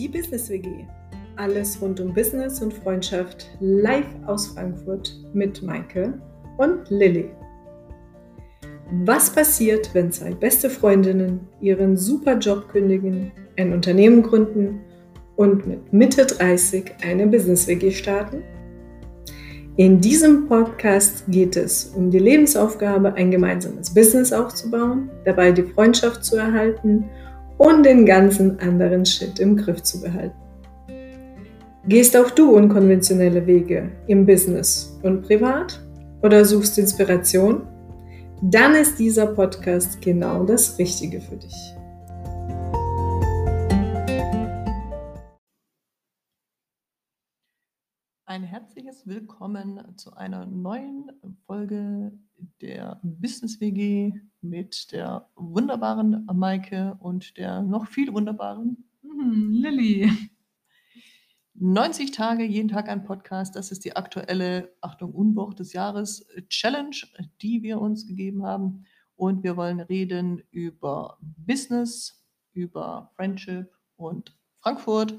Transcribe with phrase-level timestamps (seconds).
[0.00, 0.86] Die Business WG.
[1.36, 6.14] Alles rund um Business und Freundschaft live aus Frankfurt mit Maike
[6.56, 7.28] und Lilly.
[9.04, 14.80] Was passiert, wenn zwei beste Freundinnen ihren super Job kündigen, ein Unternehmen gründen
[15.36, 18.42] und mit Mitte 30 eine Business WG starten?
[19.76, 26.24] In diesem Podcast geht es um die Lebensaufgabe, ein gemeinsames Business aufzubauen, dabei die Freundschaft
[26.24, 27.04] zu erhalten
[27.60, 30.34] und den ganzen anderen Shit im Griff zu behalten.
[31.86, 35.78] Gehst auch du unkonventionelle Wege im Business und privat
[36.22, 37.66] oder suchst Inspiration?
[38.40, 41.76] Dann ist dieser Podcast genau das Richtige für dich.
[48.30, 51.10] Ein herzliches Willkommen zu einer neuen
[51.46, 52.16] Folge
[52.60, 60.12] der Business WG mit der wunderbaren Maike und der noch viel wunderbaren hm, Lilly.
[61.54, 63.56] 90 Tage, jeden Tag ein Podcast.
[63.56, 66.94] Das ist die aktuelle, Achtung, Unbuch des Jahres Challenge,
[67.42, 68.84] die wir uns gegeben haben.
[69.16, 75.18] Und wir wollen reden über Business, über Friendship und Frankfurt.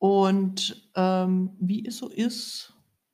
[0.00, 2.72] Und ähm, wie es so ist,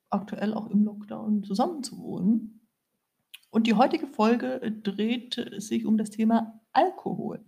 [0.09, 2.61] aktuell auch im Lockdown zusammenzuwohnen.
[3.49, 7.43] Und die heutige Folge dreht sich um das Thema Alkohol.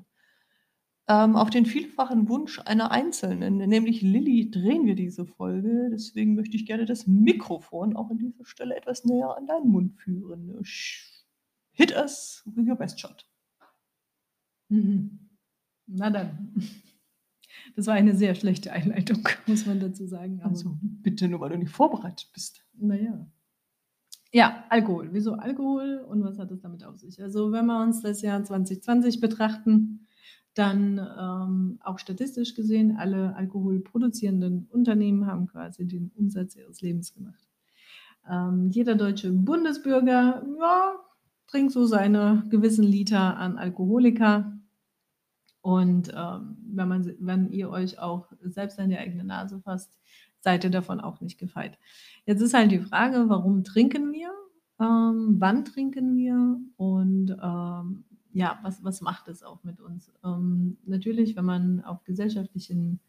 [1.08, 5.90] Ähm, auf den vielfachen Wunsch einer Einzelnen, nämlich Lilly, drehen wir diese Folge.
[5.90, 9.96] Deswegen möchte ich gerne das Mikrofon auch an dieser Stelle etwas näher an deinen Mund
[9.96, 10.62] führen.
[11.72, 13.26] Hit us with your best shot.
[14.68, 15.30] Mhm.
[15.88, 16.54] Na dann.
[17.80, 20.42] Das war eine sehr schlechte Einleitung, muss man dazu sagen.
[20.44, 22.66] also bitte nur, weil du nicht vorbereitet bist.
[22.74, 23.26] Naja.
[24.34, 25.08] Ja, Alkohol.
[25.14, 27.24] Wieso Alkohol und was hat es damit auf sich?
[27.24, 30.08] Also wenn wir uns das Jahr 2020 betrachten,
[30.56, 37.48] dann ähm, auch statistisch gesehen, alle alkoholproduzierenden Unternehmen haben quasi den Umsatz ihres Lebens gemacht.
[38.30, 40.96] Ähm, jeder deutsche Bundesbürger ja,
[41.48, 44.59] trinkt so seine gewissen Liter an Alkoholika.
[45.62, 50.00] Und ähm, wenn, man, wenn ihr euch auch selbst an die eigene Nase fasst,
[50.40, 51.78] seid ihr davon auch nicht gefeit.
[52.26, 54.32] Jetzt ist halt die Frage, warum trinken wir?
[54.80, 56.58] Ähm, wann trinken wir?
[56.78, 60.12] Und ähm, ja, was, was macht es auch mit uns?
[60.24, 63.00] Ähm, natürlich, wenn man auf gesellschaftlichen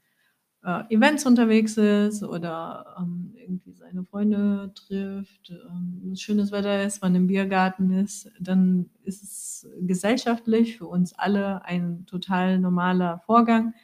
[0.62, 7.14] äh, Events unterwegs ist oder ähm, irgendwie seine Freunde trifft, ähm, schönes Wetter ist, man
[7.14, 13.74] im Biergarten ist, dann ist es gesellschaftlich für uns alle ein total normaler Vorgang,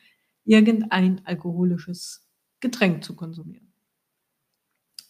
[0.45, 2.29] irgendein alkoholisches
[2.61, 3.73] Getränk zu konsumieren.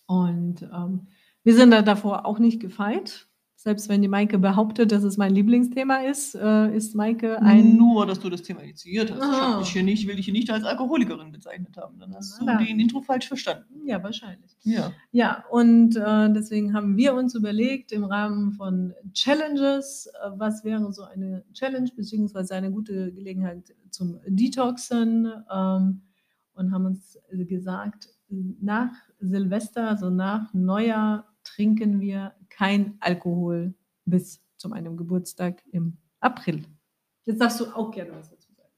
[0.06, 1.08] Und ähm,
[1.42, 3.28] wir sind da davor auch nicht gefeit.
[3.66, 7.76] Selbst wenn die Maike behauptet, dass es mein Lieblingsthema ist, äh, ist Maike ein.
[7.76, 9.20] Nur, dass du das Thema initiiert hast.
[9.20, 9.60] Ah.
[9.60, 11.98] Ich, nicht, will dich hier nicht als Alkoholikerin bezeichnet haben.
[11.98, 13.84] Dann hast Na, du den Intro falsch verstanden.
[13.84, 14.56] Ja, wahrscheinlich.
[14.62, 14.92] Ja.
[15.10, 20.92] Ja, und äh, deswegen haben wir uns überlegt, im Rahmen von Challenges, äh, was wäre
[20.92, 26.02] so eine Challenge, beziehungsweise eine gute Gelegenheit zum Detoxen, ähm,
[26.54, 33.74] und haben uns gesagt, nach Silvester, also nach Neujahr, trinken wir kein Alkohol
[34.04, 36.64] bis zu meinem Geburtstag im April.
[37.24, 38.72] Jetzt darfst du auch gerne was dazu sagen.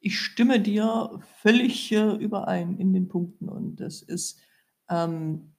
[0.00, 4.40] Ich stimme dir völlig äh, überein in den Punkten und das ist
[4.88, 5.52] ähm,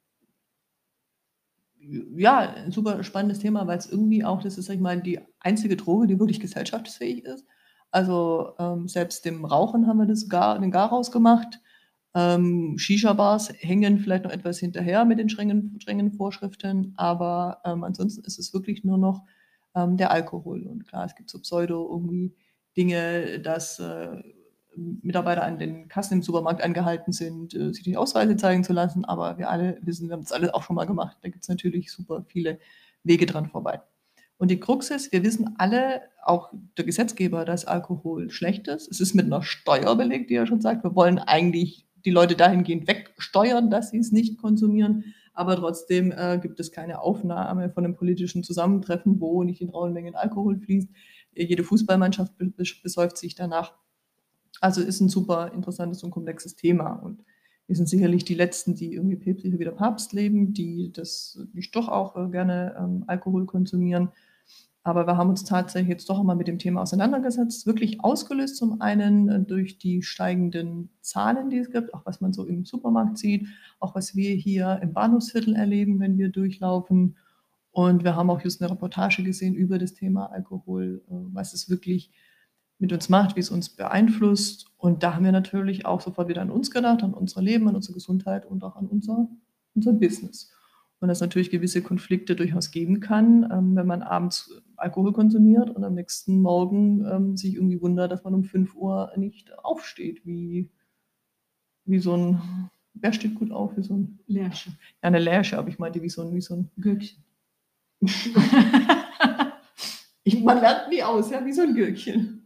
[1.79, 5.19] ja ein super spannendes Thema, weil es irgendwie auch, das ist, sag ich mal, die
[5.39, 7.45] einzige Droge, die wirklich gesellschaftsfähig ist.
[7.91, 11.61] Also ähm, selbst dem Rauchen haben wir das gar, den Garaus gemacht.
[12.17, 18.25] Ähm, Shisha-Bars hängen vielleicht noch etwas hinterher mit den strengen, strengen Vorschriften, aber ähm, ansonsten
[18.25, 19.23] ist es wirklich nur noch
[19.75, 20.65] ähm, der Alkohol.
[20.65, 22.35] Und klar, es gibt so Pseudo irgendwie
[22.75, 24.19] Dinge, dass äh,
[24.75, 29.05] Mitarbeiter an den Kassen im Supermarkt angehalten sind, äh, sich die Ausweise zeigen zu lassen,
[29.05, 31.17] aber wir alle wissen, wir haben das alles auch schon mal gemacht.
[31.21, 32.57] Da gibt es natürlich super viele
[33.03, 33.79] Wege dran vorbei.
[34.39, 38.89] Und die Krux ist, wir wissen alle, auch der Gesetzgeber, dass Alkohol schlecht ist.
[38.91, 42.37] Es ist mit einer Steuer belegt, die er schon sagt, wir wollen eigentlich die Leute
[42.37, 45.13] dahingehend wegsteuern, dass sie es nicht konsumieren.
[45.33, 49.91] Aber trotzdem äh, gibt es keine Aufnahme von einem politischen Zusammentreffen, wo nicht in rauen
[49.91, 50.87] Mengen Alkohol fließt.
[51.35, 52.31] Jede Fußballmannschaft
[52.81, 53.73] besäuft sich danach.
[54.61, 56.93] Also ist ein super interessantes und komplexes Thema.
[56.93, 57.25] Und
[57.67, 61.75] wir sind sicherlich die Letzten, die irgendwie päpstlicher wie der Papst leben, die das nicht
[61.75, 64.13] doch auch äh, gerne ähm, Alkohol konsumieren.
[64.87, 68.79] Aber wir haben uns tatsächlich jetzt doch mal mit dem Thema auseinandergesetzt, wirklich ausgelöst zum
[68.79, 73.17] einen äh, durch die steigenden Zahlen, die es gibt, auch was man so im Supermarkt
[73.17, 73.47] sieht,
[73.79, 77.17] auch was wir hier im Bahnhofsviertel erleben, wenn wir durchlaufen.
[77.71, 81.69] Und wir haben auch just eine Reportage gesehen über das Thema Alkohol, äh, was es
[81.69, 82.09] wirklich
[82.79, 84.67] mit uns macht, wie es uns beeinflusst.
[84.77, 87.75] Und da haben wir natürlich auch sofort wieder an uns gedacht, an unser Leben, an
[87.75, 89.27] unsere Gesundheit und auch an unser,
[89.75, 90.49] unser Business.
[91.01, 95.83] Und dass natürlich gewisse Konflikte durchaus geben kann, ähm, wenn man abends Alkohol konsumiert und
[95.83, 100.69] am nächsten Morgen ähm, sich irgendwie wundert, dass man um 5 Uhr nicht aufsteht, wie,
[101.85, 104.69] wie so ein, wer steht gut auf, wie so ein Lärsche.
[104.69, 107.23] Ja, eine Lärsche, aber ich meinte wie so ein, wie so ein Gürkchen.
[110.23, 112.43] ich, man lernt nie aus, ja, wie so ein Gürkchen.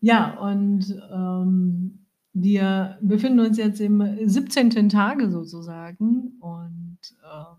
[0.00, 2.04] Ja, und ähm,
[2.34, 4.88] wir befinden uns jetzt im 17.
[4.88, 6.36] Tage sozusagen.
[6.40, 7.56] Und ähm,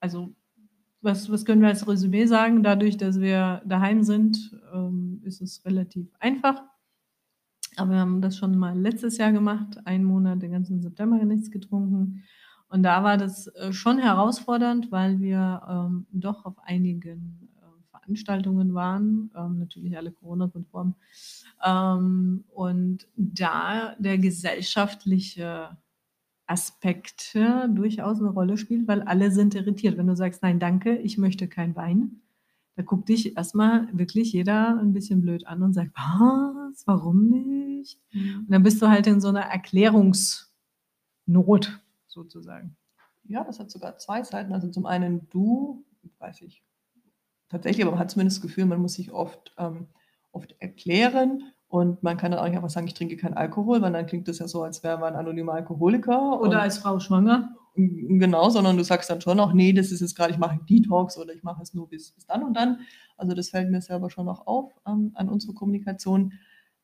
[0.00, 0.34] also,
[1.00, 2.62] was, was können wir als Resümee sagen?
[2.62, 6.62] Dadurch, dass wir daheim sind, ähm, ist es relativ einfach.
[7.76, 11.50] Aber wir haben das schon mal letztes Jahr gemacht, einen Monat, den ganzen September nichts
[11.50, 12.24] getrunken.
[12.68, 18.74] Und da war das äh, schon herausfordernd, weil wir ähm, doch auf einigen äh, Veranstaltungen
[18.74, 20.94] waren, ähm, natürlich alle Corona-konform.
[21.64, 25.76] Ähm, und da der gesellschaftliche
[26.48, 29.96] Aspekt äh, durchaus eine Rolle spielt, weil alle sind irritiert.
[29.96, 32.22] Wenn du sagst, nein, danke, ich möchte kein Wein,
[32.76, 38.00] da guckt dich erstmal wirklich jeder ein bisschen blöd an und sagt, was, warum nicht?
[38.12, 38.40] Mhm.
[38.40, 40.50] Und dann bist du halt in so einer Erklärungsnot
[42.06, 42.76] sozusagen.
[43.24, 44.52] Ja, das hat sogar zwei Seiten.
[44.52, 45.84] Also zum einen du,
[46.18, 46.62] weiß ich
[47.48, 49.88] tatsächlich, aber man hat zumindest das Gefühl, man muss sich oft, ähm,
[50.32, 53.92] oft erklären und man kann dann auch nicht einfach sagen, ich trinke keinen Alkohol, weil
[53.92, 56.40] dann klingt das ja so, als wäre man anonymer Alkoholiker.
[56.40, 57.54] Oder als Frau schwanger.
[57.74, 60.66] Genau, sondern du sagst dann schon auch, nee, das ist jetzt gerade, ich mache einen
[60.66, 62.80] Detox oder ich mache es nur bis, bis dann und dann.
[63.16, 66.32] Also das fällt mir selber schon noch auf ähm, an unserer Kommunikation,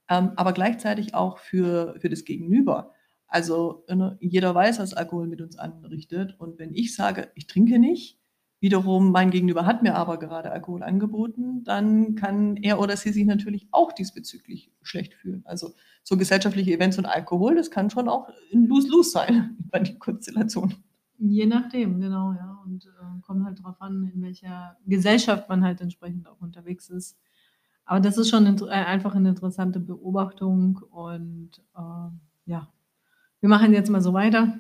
[0.09, 2.93] ähm, aber gleichzeitig auch für, für das Gegenüber.
[3.27, 6.39] Also ne, jeder weiß, was Alkohol mit uns anrichtet.
[6.39, 8.21] Und wenn ich sage, ich trinke nicht,
[8.65, 13.27] wiederum mein Gegenüber hat mir aber gerade Alkohol angeboten, dann kann er oder sie sich
[13.27, 15.43] natürlich auch diesbezüglich schlecht fühlen.
[15.45, 19.97] Also so gesellschaftliche Events und Alkohol, das kann schon auch ein Lose-Lose sein bei der
[19.97, 20.75] Konstellation.
[21.19, 22.59] Je nachdem, genau, ja.
[22.65, 27.19] Und äh, kommt halt darauf an, in welcher Gesellschaft man halt entsprechend auch unterwegs ist.
[27.85, 32.09] Aber das ist schon äh, einfach eine interessante Beobachtung und äh,
[32.47, 32.73] ja,
[33.41, 34.59] wir machen jetzt mal so weiter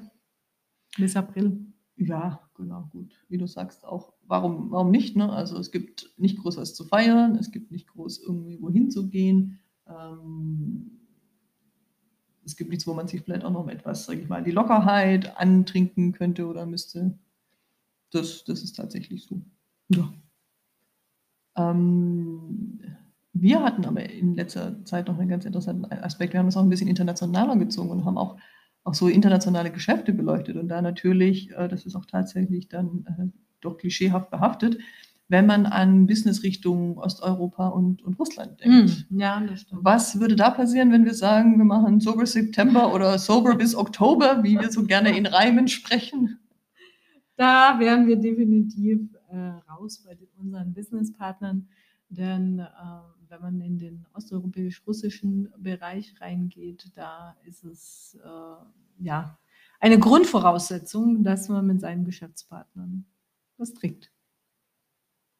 [0.98, 1.73] bis April.
[1.96, 3.14] Ja, genau, gut.
[3.28, 5.16] Wie du sagst, auch warum, warum nicht?
[5.16, 5.32] Ne?
[5.32, 9.08] Also es gibt nicht groß was zu feiern, es gibt nicht groß irgendwie wohin zu
[9.08, 9.60] gehen.
[9.86, 10.90] Ähm,
[12.44, 15.36] es gibt nichts, wo man sich vielleicht auch noch etwas, sage ich mal, die Lockerheit
[15.38, 17.18] antrinken könnte oder müsste.
[18.10, 19.40] Das, das ist tatsächlich so.
[19.88, 20.12] Ja.
[21.56, 22.80] Ähm,
[23.32, 26.32] wir hatten aber in letzter Zeit noch einen ganz interessanten Aspekt.
[26.32, 28.38] Wir haben es auch ein bisschen internationaler gezogen und haben auch,
[28.84, 30.56] auch so internationale Geschäfte beleuchtet.
[30.56, 33.26] Und da natürlich, äh, das ist auch tatsächlich dann äh,
[33.60, 34.78] doch klischeehaft behaftet,
[35.28, 39.06] wenn man an Business Richtung Osteuropa und, und Russland denkt.
[39.10, 39.82] Mm, ja, das stimmt.
[39.82, 44.42] Was würde da passieren, wenn wir sagen, wir machen Sober September oder Sober bis Oktober,
[44.42, 46.38] wie wir so gerne in Reimen sprechen?
[47.36, 49.36] Da wären wir definitiv äh,
[49.72, 51.66] raus bei den, unseren Businesspartnern,
[52.10, 52.64] denn äh,
[53.34, 59.38] wenn man in den osteuropäisch-russischen Bereich reingeht, da ist es äh, ja
[59.80, 63.04] eine Grundvoraussetzung, dass man mit seinen Geschäftspartnern
[63.58, 64.10] was trinkt.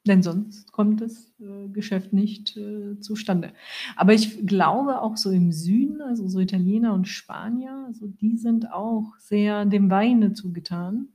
[0.06, 3.54] Denn sonst kommt das äh, Geschäft nicht äh, zustande.
[3.96, 8.70] Aber ich glaube auch so im Süden, also so Italiener und Spanier, also die sind
[8.70, 11.08] auch sehr dem Weine zugetan.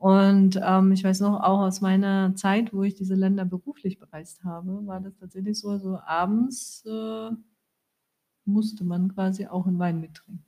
[0.00, 4.42] Und ähm, ich weiß noch, auch aus meiner Zeit, wo ich diese Länder beruflich bereist
[4.44, 7.30] habe, war das tatsächlich so, also abends äh,
[8.46, 10.42] musste man quasi auch einen Wein mittrinken.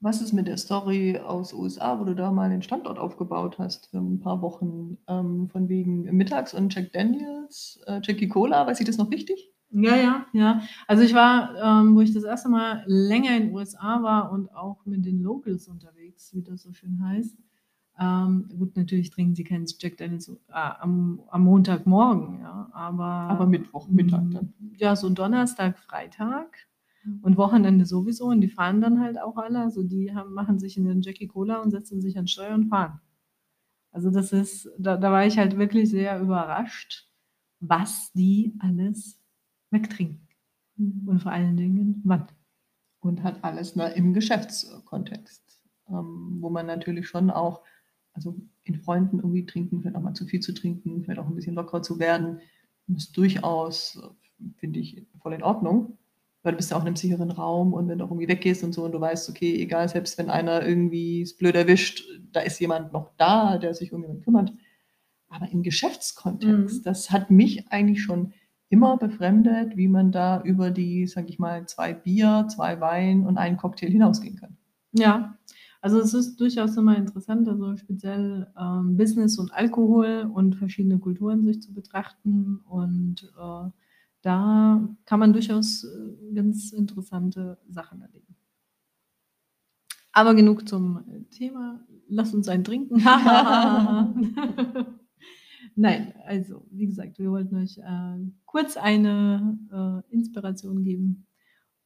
[0.00, 3.88] Was ist mit der Story aus USA, wo du da mal den Standort aufgebaut hast
[3.90, 8.80] für ein paar Wochen, ähm, von wegen mittags und Jack Daniels, äh, Jackie Cola, weiß
[8.80, 9.52] ich das noch richtig?
[9.70, 10.62] Ja, ja, ja.
[10.86, 14.54] Also ich war, ähm, wo ich das erste Mal länger in den USA war und
[14.54, 17.36] auch mit den Locals unterwegs, wie das so schön heißt.
[18.02, 23.46] Ähm, gut, natürlich trinken sie keinen Jack Daniels äh, am, am Montagmorgen, ja, aber, Aber
[23.46, 24.52] Mittwoch, Mittag dann.
[24.76, 26.66] ja, so Donnerstag, Freitag
[27.22, 28.26] und Wochenende sowieso.
[28.26, 29.60] Und die fahren dann halt auch alle.
[29.60, 32.68] Also die haben, machen sich in den Jackie Cola und setzen sich an Steuer und
[32.68, 33.00] fahren.
[33.92, 37.08] Also das ist, da, da war ich halt wirklich sehr überrascht,
[37.60, 39.20] was die alles
[39.70, 40.26] wegtrinken.
[41.06, 42.26] Und vor allen Dingen wann.
[43.00, 47.62] Und hat alles ne, im Geschäftskontext, ähm, wo man natürlich schon auch,
[48.12, 51.34] also in Freunden irgendwie trinken, vielleicht auch mal zu viel zu trinken, vielleicht auch ein
[51.34, 52.40] bisschen lockerer zu werden,
[52.94, 54.00] ist durchaus,
[54.56, 55.98] finde ich, voll in Ordnung.
[56.44, 58.64] Weil du bist ja auch in einem sicheren Raum und wenn du auch irgendwie weggehst
[58.64, 62.40] und so und du weißt, okay, egal, selbst wenn einer irgendwie es blöd erwischt, da
[62.40, 64.52] ist jemand noch da, der sich um jemanden kümmert.
[65.28, 66.82] Aber im Geschäftskontext, Mhm.
[66.84, 68.32] das hat mich eigentlich schon
[68.68, 73.38] immer befremdet, wie man da über die, sag ich mal, zwei Bier, zwei Wein und
[73.38, 74.56] einen Cocktail hinausgehen kann.
[74.92, 75.38] Ja,
[75.82, 81.44] also es ist durchaus immer interessant, also speziell ähm, Business und Alkohol und verschiedene Kulturen
[81.44, 82.60] sich zu betrachten.
[82.68, 83.68] Und äh,
[84.22, 88.36] da kann man durchaus äh, ganz interessante Sachen erleben.
[90.12, 91.84] Aber genug zum Thema.
[92.08, 93.02] Lass uns ein Trinken.
[95.74, 101.26] Nein, also wie gesagt, wir wollten euch äh, kurz eine äh, Inspiration geben.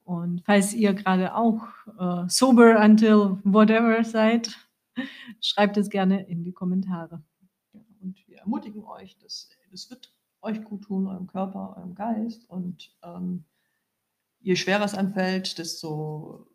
[0.06, 1.66] Und falls ihr gerade auch
[1.98, 4.56] äh, sober until whatever seid,
[5.40, 7.24] schreibt es gerne in die Kommentare.
[7.72, 12.48] Ja, und wir ermutigen euch, dass das wird euch gut tun, eurem Körper, eurem Geist.
[12.48, 13.44] Und ähm,
[14.38, 16.46] je schwerer es anfällt, desto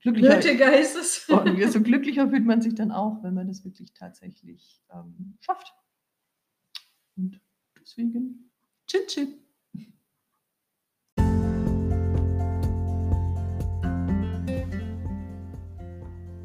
[0.00, 0.36] glücklicher,
[1.44, 5.74] und desto glücklicher fühlt man sich dann auch, wenn man das wirklich tatsächlich ähm, schafft.
[7.18, 7.38] Und
[7.78, 8.50] deswegen,
[8.86, 9.43] Chit, chit.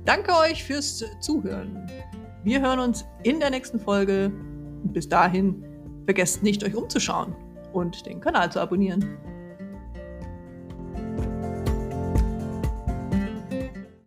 [0.10, 1.88] Danke euch fürs Zuhören.
[2.44, 4.32] Wir hören uns in der nächsten Folge.
[4.86, 5.64] Bis dahin,
[6.06, 7.36] vergesst nicht, euch umzuschauen
[7.74, 9.20] und den Kanal zu abonnieren.